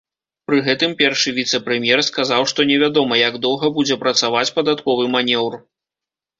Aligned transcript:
Пры 0.51 0.61
гэтым 0.67 0.95
першы 1.01 1.33
віцэ-прэм'ер 1.39 2.03
сказаў, 2.09 2.49
што 2.53 2.67
невядома, 2.71 3.21
як 3.27 3.39
доўга 3.45 3.73
будзе 3.79 4.01
працаваць 4.07 4.47
падатковы 4.59 5.03
манеўр. 5.17 5.53